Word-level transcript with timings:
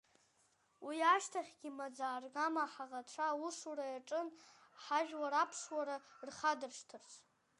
Уи 0.85 0.97
ашьҭахьгьы 1.13 1.69
маӡа-аргама 1.77 2.63
ҳаӷацәа 2.73 3.25
аусура 3.33 3.85
иаҿын, 3.89 4.27
ҳажәлар 4.83 5.33
аԥсуара 5.43 5.95
рхадыршҭырц… 6.27 7.11